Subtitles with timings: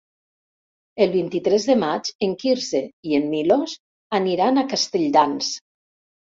[1.05, 3.79] El vint-i-tres de maig en Quirze i en Milos
[4.23, 5.55] aniran a Castelldans.